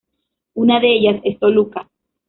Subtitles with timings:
[0.55, 1.87] Una de ellas es Toluca.